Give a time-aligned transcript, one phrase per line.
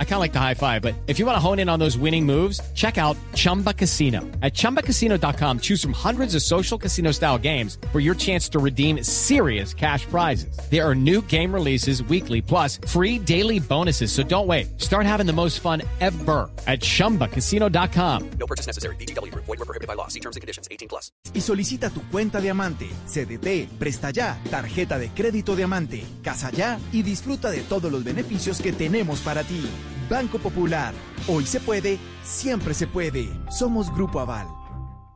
[0.00, 1.78] I kind of like the high five, but if you want to hone in on
[1.78, 4.22] those winning moves, check out Chumba Casino.
[4.42, 9.04] At ChumbaCasino.com, choose from hundreds of social casino style games for your chance to redeem
[9.04, 10.58] serious cash prizes.
[10.68, 14.10] There are new game releases weekly, plus free daily bonuses.
[14.10, 14.80] So don't wait.
[14.80, 18.30] Start having the most fun ever at ChumbaCasino.com.
[18.40, 18.96] No purchase necessary.
[18.96, 19.32] BGW.
[19.34, 20.08] Void were prohibited by law.
[20.08, 20.66] See terms and conditions.
[20.72, 21.12] 18 plus.
[21.34, 27.02] Y solicita tu cuenta Diamante, CDT, Presta Ya, tarjeta de crédito Diamante, Casa Ya y
[27.02, 29.60] disfruta Disfruta de todos los beneficios que tenemos para ti.
[30.08, 30.94] Banco Popular.
[31.28, 33.28] Hoy se puede, siempre se puede.
[33.50, 34.46] Somos Grupo Aval.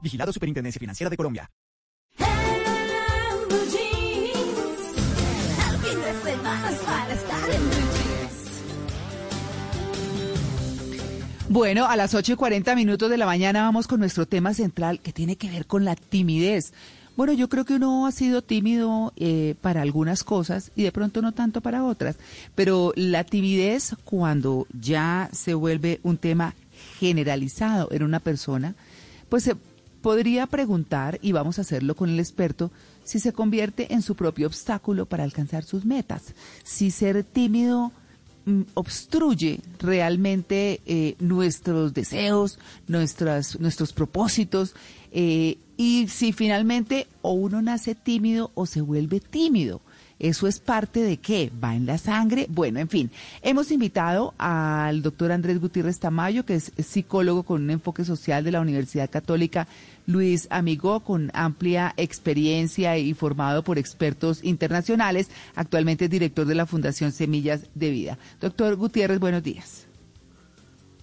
[0.02, 1.50] Vigilado Superintendencia Financiera de Colombia.
[11.48, 15.00] Bueno, a las 8 y 40 minutos de la mañana vamos con nuestro tema central
[15.00, 16.72] que tiene que ver con la timidez.
[17.16, 21.20] Bueno, yo creo que uno ha sido tímido eh, para algunas cosas y de pronto
[21.20, 22.16] no tanto para otras,
[22.54, 26.54] pero la timidez cuando ya se vuelve un tema
[26.98, 28.74] generalizado en una persona,
[29.28, 29.56] pues se
[30.00, 32.70] podría preguntar, y vamos a hacerlo con el experto,
[33.04, 37.92] si se convierte en su propio obstáculo para alcanzar sus metas, si ser tímido
[38.46, 44.74] mm, obstruye realmente eh, nuestros deseos, nuestras, nuestros propósitos,
[45.12, 49.80] eh, y si finalmente o uno nace tímido o se vuelve tímido.
[50.18, 51.50] ¿Eso es parte de qué?
[51.62, 52.46] ¿Va en la sangre?
[52.48, 53.10] Bueno, en fin,
[53.42, 58.52] hemos invitado al doctor Andrés Gutiérrez Tamayo, que es psicólogo con un enfoque social de
[58.52, 59.66] la Universidad Católica
[60.06, 65.28] Luis Amigo, con amplia experiencia y formado por expertos internacionales.
[65.56, 68.18] Actualmente es director de la Fundación Semillas de Vida.
[68.40, 69.88] Doctor Gutiérrez, buenos días.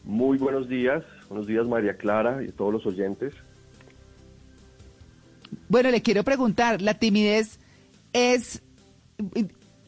[0.05, 1.03] Muy buenos días.
[1.27, 3.33] Buenos días, María Clara y todos los oyentes.
[5.69, 7.59] Bueno, le quiero preguntar, ¿la timidez
[8.11, 8.63] es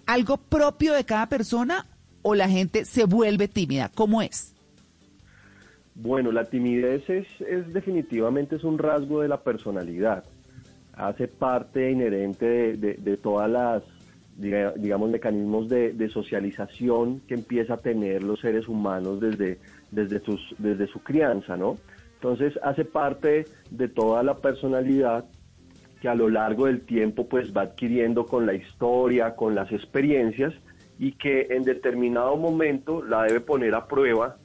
[0.05, 1.87] algo propio de cada persona
[2.21, 3.89] o la gente se vuelve tímida?
[3.95, 4.53] ¿Cómo es?
[5.95, 7.27] Bueno, la timidez es,
[7.73, 10.23] definitivamente es un rasgo de la personalidad.
[10.93, 13.81] Hace parte inherente de, todas las,
[14.35, 19.57] digamos, mecanismos de, socialización que empieza a tener los seres humanos desde,
[19.89, 20.21] desde,
[20.59, 21.77] desde su crianza, ¿no?
[22.15, 25.25] Entonces hace parte de toda la personalidad
[26.01, 30.53] que a lo largo del tiempo pues va adquiriendo con la historia, con las experiencias
[30.99, 34.37] y que en determinado momento la debe poner a prueba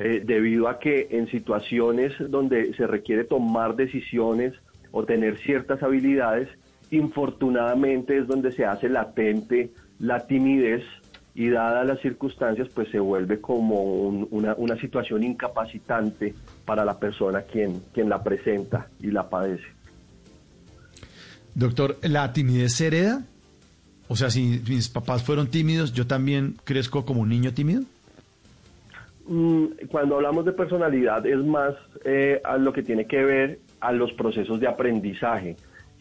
[0.00, 4.52] eh, debido a que en situaciones donde se requiere tomar decisiones
[4.90, 6.48] o tener ciertas habilidades,
[6.90, 9.70] infortunadamente es donde se hace latente
[10.00, 10.82] la timidez
[11.36, 17.42] y dadas las circunstancias pues se vuelve como una, una situación incapacitante para la persona
[17.42, 19.83] quien, quien la presenta y la padece.
[21.54, 23.22] Doctor, ¿la timidez se hereda?
[24.08, 27.82] O sea, si mis papás fueron tímidos, ¿yo también crezco como un niño tímido?
[29.26, 33.92] Mm, cuando hablamos de personalidad es más eh, a lo que tiene que ver a
[33.92, 35.56] los procesos de aprendizaje.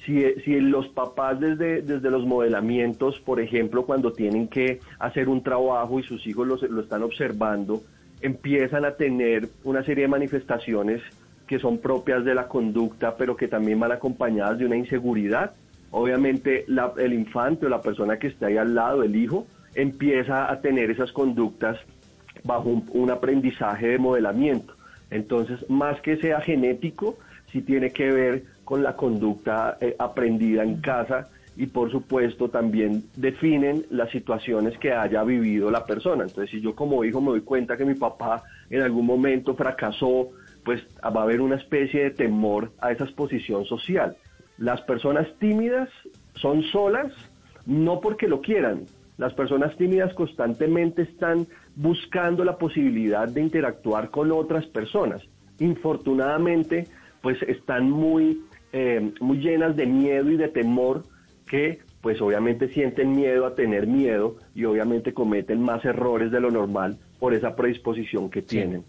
[0.06, 5.42] Si, si, los papás desde, desde los modelamientos, por ejemplo, cuando tienen que hacer un
[5.42, 7.82] trabajo y sus hijos lo, lo están observando,
[8.22, 11.02] empiezan a tener una serie de manifestaciones
[11.54, 15.52] que son propias de la conducta, pero que también van acompañadas de una inseguridad.
[15.92, 16.66] Obviamente
[16.98, 20.90] el infante o la persona que está ahí al lado, el hijo, empieza a tener
[20.90, 21.78] esas conductas
[22.44, 24.74] bajo un, aprendizaje de modelamiento.
[25.12, 27.20] Entonces, más que sea genético,
[27.52, 33.04] sí tiene que ver con la conducta eh, aprendida en casa y por supuesto también
[33.16, 36.24] definen las situaciones que haya vivido la persona.
[36.24, 38.42] Entonces, si yo como hijo me doy cuenta que mi papá
[38.72, 40.32] en algún momento fracasó
[40.64, 44.16] pues va a haber una especie de temor a esa exposición social.
[44.58, 45.90] Las personas tímidas
[46.36, 47.12] son solas
[47.66, 48.82] no porque lo quieran.
[49.18, 55.22] Las personas tímidas constantemente están buscando la posibilidad de interactuar con otras personas.
[55.60, 56.88] Infortunadamente,
[57.22, 58.42] pues están muy,
[58.72, 61.04] eh, muy llenas de miedo y de temor
[61.46, 66.52] que pues obviamente sienten miedo a tener miedo y obviamente cometen más errores de lo
[66.52, 68.84] normal por esa predisposición que tienen.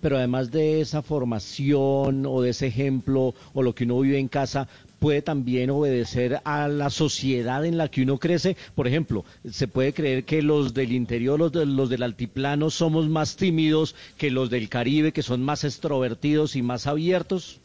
[0.00, 4.28] Pero además de esa formación o de ese ejemplo o lo que uno vive en
[4.28, 4.68] casa,
[5.02, 8.56] puede también obedecer a la sociedad en la que uno crece.
[8.76, 13.36] Por ejemplo, se puede creer que los del interior, los, los del altiplano, somos más
[13.36, 17.60] tímidos que los del Caribe, que son más extrovertidos y más abiertos.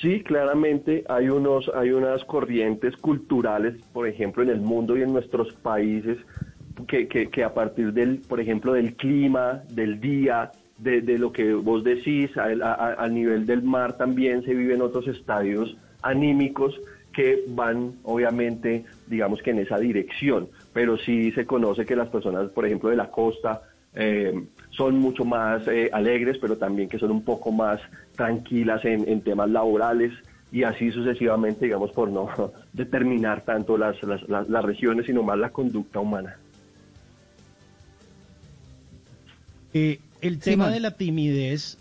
[0.00, 5.12] Sí, claramente hay unos, hay unas corrientes culturales, por ejemplo, en el mundo y en
[5.12, 6.18] nuestros países,
[6.86, 11.32] que, que, que a partir del, por ejemplo, del clima, del día, de, de lo
[11.32, 16.74] que vos decís, al, al nivel del mar también se viven otros estadios anímicos
[17.12, 22.50] que van obviamente, digamos que en esa dirección, pero sí se conoce que las personas,
[22.50, 23.62] por ejemplo, de la costa,
[23.92, 24.34] eh,
[24.70, 27.80] son mucho más eh, alegres, pero también que son un poco más
[28.16, 30.12] tranquilas en, en temas laborales
[30.50, 32.28] y así sucesivamente, digamos, por no
[32.72, 36.40] determinar tanto las, las, las- las regiones, sino más la conducta humana.
[39.72, 41.78] Eh, el tema de la timidez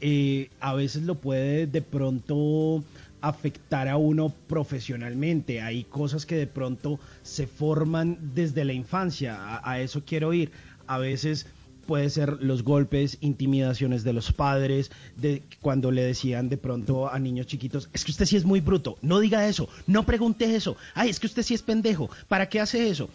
[0.00, 2.82] eh, a veces lo puede de pronto
[3.20, 5.62] afectar a uno profesionalmente.
[5.62, 9.36] Hay cosas que de pronto se forman desde la infancia.
[9.36, 10.50] A, a eso quiero ir.
[10.86, 11.46] A veces
[11.86, 17.18] puede ser los golpes, intimidaciones de los padres, de cuando le decían de pronto a
[17.18, 20.76] niños chiquitos, es que usted sí es muy bruto, no diga eso, no pregunte eso,
[20.94, 23.10] ay, es que usted sí es pendejo, ¿para qué hace eso?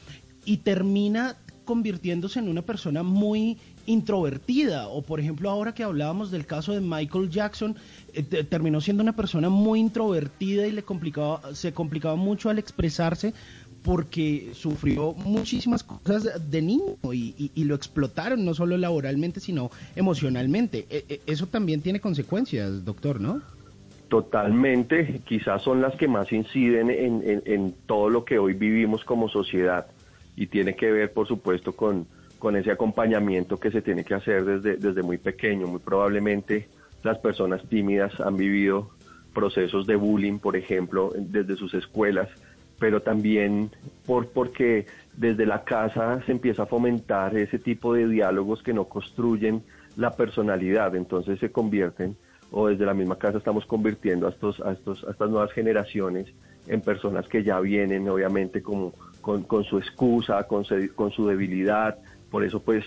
[0.46, 1.38] Y termina
[1.68, 4.88] convirtiéndose en una persona muy introvertida.
[4.88, 7.76] O por ejemplo ahora que hablábamos del caso de Michael Jackson
[8.14, 12.58] eh, te- terminó siendo una persona muy introvertida y le complicaba se complicaba mucho al
[12.58, 13.34] expresarse
[13.84, 20.88] porque sufrió muchísimas cosas de niño y, lo explotaron no solo laboralmente sino emocionalmente.
[20.90, 23.42] E- e- eso también tiene consecuencias doctor no
[24.10, 29.04] Totalmente, quizás son las que más inciden en, en- en todo lo que hoy vivimos
[29.04, 29.86] como sociedad
[30.38, 32.08] y tiene que ver, por supuesto, con,
[32.40, 35.68] con ese acompañamiento que se tiene que hacer desde, desde muy pequeño.
[35.68, 36.70] Muy probablemente
[37.04, 38.92] las personas tímidas han vivido
[39.34, 42.30] procesos de bullying, por ejemplo, desde sus escuelas,
[42.80, 43.72] pero también
[44.06, 44.86] por, porque
[45.16, 49.64] desde la casa se empieza a fomentar ese tipo de diálogos que no construyen
[49.96, 52.16] la personalidad, entonces se convierten
[52.52, 56.28] o desde la misma casa estamos convirtiendo a, estos, a, estos, a estas nuevas generaciones
[56.68, 58.94] en personas que ya vienen obviamente como
[59.28, 61.98] con, con su excusa, con, se- con su debilidad,
[62.32, 62.86] por eso pues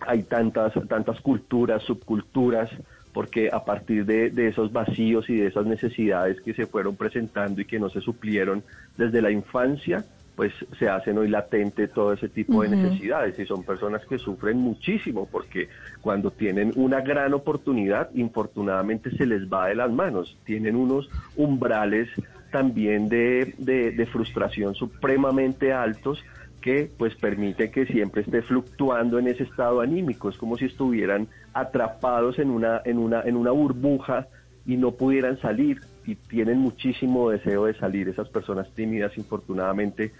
[0.00, 2.68] hay tantas, tantas culturas, subculturas,
[3.12, 7.60] porque a partir de, de esos vacíos y de esas necesidades que se fueron presentando
[7.60, 8.64] y que no se suplieron
[8.98, 10.04] desde la infancia,
[10.34, 13.38] pues se hacen hoy latente todo ese tipo de necesidades.
[13.38, 15.68] Y son personas que sufren muchísimo porque
[16.02, 22.08] cuando tienen una gran oportunidad, infortunadamente se les va de las manos, tienen unos umbrales
[22.50, 26.24] también de, de- frustración supremamente altos
[26.60, 31.28] que pues permite que siempre esté fluctuando en ese estado anímico, es como si estuvieran
[31.52, 34.28] atrapados en una, en una, en una burbuja
[34.64, 38.08] y no pudieran salir y tienen muchísimo deseo de salir.
[38.08, 40.12] Esas personas tímidas, infortunadamente,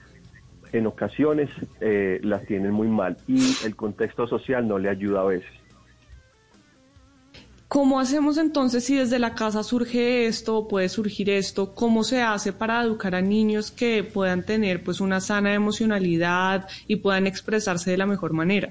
[0.73, 1.51] en ocasiones
[1.81, 5.66] eh, las tienen muy mal y el contexto social no le ayuda a veces.
[7.69, 11.75] ¿Cómo hacemos entonces si desde la casa surge esto o puede surgir esto?
[11.75, 16.97] ¿Cómo se hace para educar a niños que puedan tener pues una sana emocionalidad y
[16.97, 18.71] puedan expresarse de la mejor manera?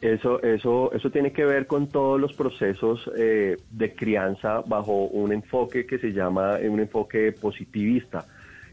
[0.00, 5.32] Eso, eso, eso tiene que ver con todos los procesos eh, de crianza bajo un
[5.32, 8.26] enfoque que se llama un enfoque positivista.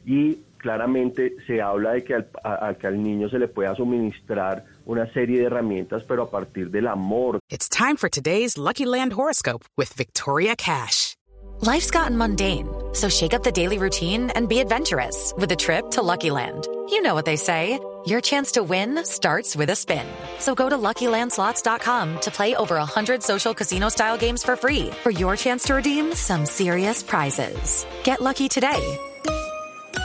[0.05, 3.75] Y claramente se habla de que al, a- a que al niño se le pueda
[3.75, 8.85] suministrar una serie de herramientas, pero a partir del amor, It's time for today's Lucky
[8.85, 11.15] Land horoscope with Victoria Cash.
[11.61, 15.89] Life's gotten mundane, so shake up the daily routine and be adventurous with a trip
[15.91, 16.67] to Lucky Land.
[16.89, 20.05] You know what they say your chance to win starts with a spin.
[20.39, 25.09] So go to luckylandslots.com to play over 100 social casino style games for free for
[25.09, 27.85] your chance to redeem some serious prizes.
[28.03, 28.97] Get lucky today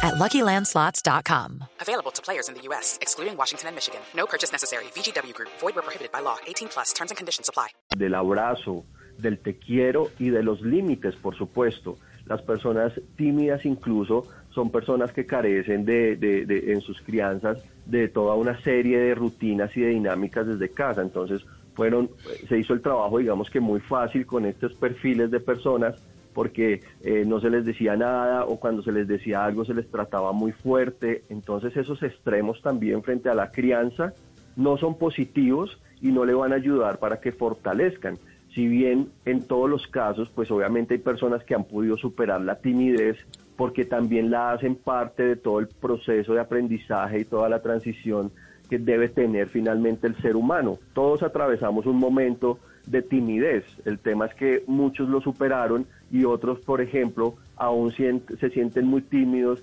[0.02, 1.64] at luckylandslots.com.
[1.80, 4.00] Available to players in the U.S., excluding Washington and Michigan.
[4.16, 4.84] No purchase necessary.
[4.94, 6.36] VGW Group, void where prohibited by law.
[6.46, 7.68] 18 plus terms and conditions apply.
[7.96, 8.84] del abrazo,
[9.18, 11.98] del te quiero y de los límites, por supuesto.
[12.26, 18.08] Las personas tímidas incluso son personas que carecen de, de- de- en sus crianzas de
[18.08, 21.02] toda una serie de rutinas y de dinámicas desde casa.
[21.02, 21.42] Entonces
[21.74, 22.10] fueron,
[22.48, 25.96] se hizo el trabajo, digamos que muy fácil con estos perfiles de personas
[26.32, 29.90] porque eh, no se les decía nada o cuando se les decía algo se les
[29.90, 31.24] trataba muy fuerte.
[31.28, 34.14] Entonces esos extremos también frente a la crianza
[34.56, 38.18] no son positivos y no le van a ayudar para que fortalezcan.
[38.54, 42.56] Si bien en todos los casos, pues obviamente hay personas que han podido superar la
[42.56, 43.16] timidez
[43.56, 48.30] porque también la hacen parte de todo el proceso de aprendizaje y toda la transición
[48.68, 50.78] que debe tener finalmente el ser humano.
[50.94, 53.64] Todos atravesamos un momento de timidez.
[53.84, 59.00] El tema es que muchos lo superaron y otros, por ejemplo, aún se sienten muy
[59.00, 59.60] tímidos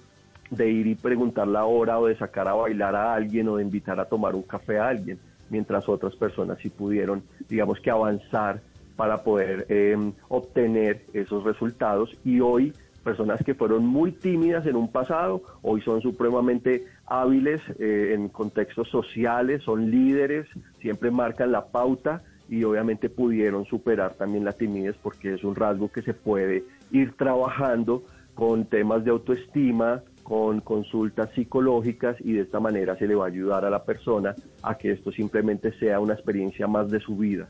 [0.49, 3.63] de ir y preguntar la hora o de sacar a bailar a alguien o de
[3.63, 8.61] invitar a tomar un café a alguien, mientras otras personas sí pudieron, digamos que avanzar
[8.95, 9.95] para poder eh,
[10.27, 12.17] obtener esos resultados.
[12.25, 18.13] Y hoy personas que fueron muy tímidas en un pasado, hoy son supremamente hábiles eh,
[18.15, 20.47] en contextos sociales, son líderes,
[20.81, 25.91] siempre marcan la pauta y obviamente pudieron superar también la timidez porque es un rasgo
[25.91, 28.03] que se puede ir trabajando
[28.33, 33.27] con temas de autoestima, con consultas psicológicas y de esta manera se le va a
[33.27, 37.47] ayudar a la persona a que esto simplemente sea una experiencia más de su vida.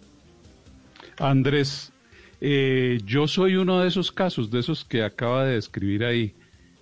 [1.18, 1.91] Andrés,
[2.41, 6.34] eh, yo soy uno de esos casos, de esos que acaba de describir ahí.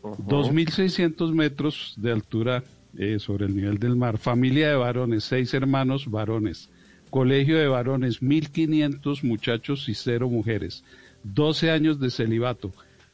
[0.03, 2.63] 2.600 metros de altura
[2.97, 6.69] eh, sobre el nivel del mar, familia de varones, seis hermanos varones,
[7.09, 10.83] colegio de varones, 1.500 muchachos y cero mujeres,
[11.23, 12.71] 12 años de celibato.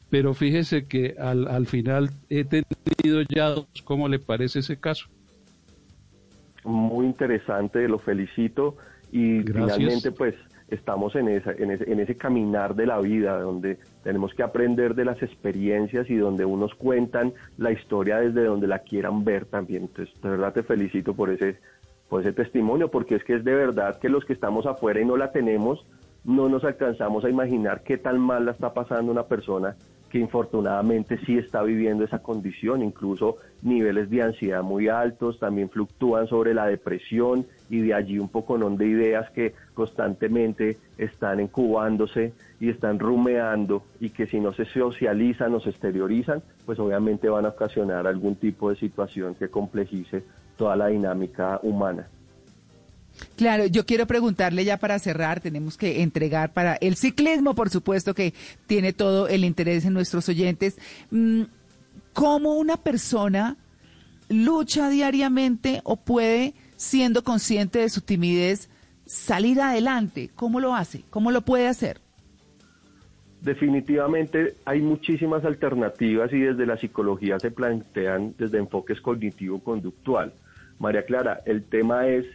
[0.09, 3.65] Pero fíjese que al, al final he tenido ya dos.
[3.83, 5.07] ¿Cómo le parece ese caso?
[6.63, 8.77] Muy interesante, lo felicito
[9.11, 9.77] y Gracias.
[9.77, 10.35] finalmente pues
[10.69, 14.95] estamos en, esa, en, ese, en ese caminar de la vida donde tenemos que aprender
[14.95, 19.83] de las experiencias y donde unos cuentan la historia desde donde la quieran ver también.
[19.83, 21.57] Entonces, de verdad te felicito por ese,
[22.13, 25.03] por ese testimonio, porque es que es de verdad que los que estamos afuera y
[25.03, 25.83] no la tenemos,
[26.23, 29.75] no nos alcanzamos a imaginar qué tan mal la está pasando una persona
[30.11, 36.27] que infortunadamente sí está viviendo esa condición, incluso niveles de ansiedad muy altos, también fluctúan
[36.27, 42.69] sobre la depresión y de allí un poco de ideas que constantemente están incubándose y
[42.69, 47.49] están rumeando y que si no se socializan o se exteriorizan, pues obviamente van a
[47.49, 50.23] ocasionar algún tipo de situación que complejice
[50.57, 52.07] toda la dinámica humana.
[53.35, 58.13] Claro, yo quiero preguntarle ya para cerrar, tenemos que entregar para el ciclismo, por supuesto
[58.13, 58.33] que
[58.67, 60.77] tiene todo el interés en nuestros oyentes.
[61.11, 61.43] Mm,
[62.13, 63.57] ¿Cómo una persona
[64.29, 68.69] lucha diariamente o puede, siendo consciente de su timidez,
[69.05, 70.29] salir adelante?
[70.35, 71.03] ¿Cómo lo hace?
[71.09, 72.02] ¿Cómo lo puede hacer?
[73.43, 80.31] Definitivamente hay muchísimas alternativas y desde la psicología se plantean desde enfoques cognitivo-conductual.
[80.79, 82.25] María Clara, el tema es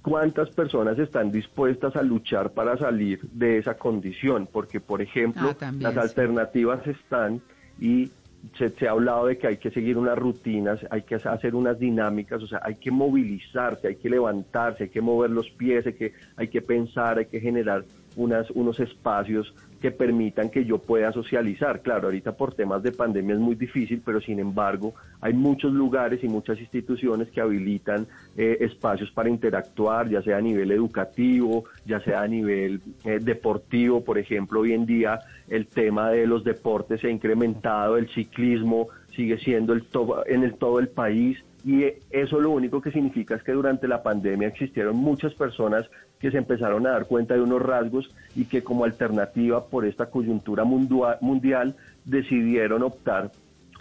[0.00, 5.54] cuántas personas están dispuestas a luchar para salir de esa condición, porque por ejemplo Ah,
[5.54, 6.00] también, las sí.
[6.00, 7.40] alternativas están
[7.80, 8.10] y
[8.56, 11.80] se, se ha hablado de que hay que seguir unas rutinas, hay que hacer unas
[11.80, 15.94] dinámicas, o sea, hay que movilizarse, hay que levantarse, hay que mover los pies, hay
[15.94, 17.84] que, hay que pensar, hay que generar
[18.16, 21.80] unas, unos espacios que permitan que yo pueda socializar.
[21.82, 26.22] Claro, ahorita por temas de pandemia es muy difícil, pero sin embargo hay muchos lugares
[26.22, 31.98] y muchas instituciones que habilitan eh, espacios para interactuar, ya sea a nivel educativo, ya
[32.00, 34.04] sea a nivel eh, deportivo.
[34.04, 38.86] Por ejemplo, hoy en día el tema de los deportes se ha incrementado, el ciclismo
[39.16, 43.36] sigue siendo el to- en el todo el país y eso lo único que significa
[43.36, 45.88] es que durante la pandemia existieron muchas personas
[46.18, 50.06] que se empezaron a dar cuenta de unos rasgos y que como alternativa por esta
[50.06, 53.30] coyuntura mundial decidieron optar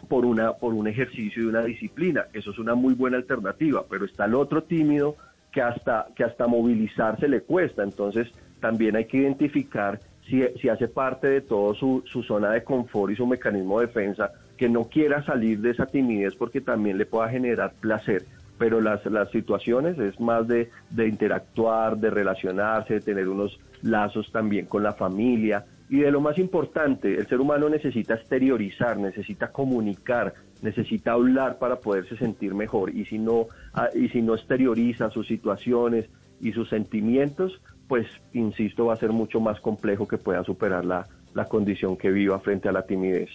[0.07, 2.25] por una por un ejercicio y una disciplina.
[2.33, 5.15] Eso es una muy buena alternativa, pero está el otro tímido
[5.51, 7.83] que hasta que hasta movilizarse le cuesta.
[7.83, 12.63] Entonces, también hay que identificar si, si hace parte de todo su, su zona de
[12.63, 16.99] confort y su mecanismo de defensa, que no quiera salir de esa timidez porque también
[16.99, 18.25] le pueda generar placer.
[18.59, 24.31] Pero las, las situaciones es más de, de interactuar, de relacionarse, de tener unos lazos
[24.31, 25.65] también con la familia.
[25.89, 31.77] Y de lo más importante, el ser humano necesita exteriorizar, necesita comunicar, necesita hablar para
[31.77, 32.95] poderse sentir mejor.
[32.95, 36.07] Y si no, ah, y si no exterioriza sus situaciones
[36.39, 41.07] y sus sentimientos, pues, insisto, va a ser mucho más complejo que pueda superar la,
[41.33, 43.31] la condición que viva frente a la timidez.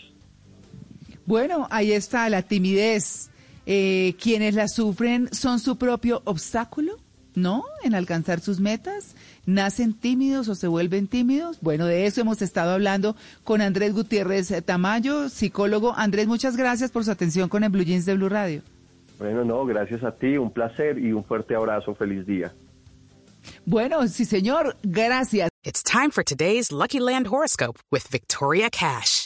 [1.26, 3.30] Bueno, ahí está la timidez.
[3.66, 6.99] Eh, quienes la sufren son su propio obstáculo,
[7.35, 7.64] ¿no?
[7.83, 9.16] En alcanzar sus metas.
[9.45, 11.59] ¿Nacen tímidos o se vuelven tímidos?
[11.61, 15.95] Bueno, de eso hemos estado hablando con Andrés Gutiérrez Tamayo, psicólogo.
[15.97, 18.62] Andrés, muchas gracias por su atención con el Blue Jeans de Blue Radio.
[19.18, 22.52] Bueno, no, gracias a ti, un placer y un fuerte abrazo, feliz día.
[23.64, 25.49] Bueno, sí, señor, gracias.
[25.64, 29.25] It's time for today's Lucky Land horoscope with Victoria Cash.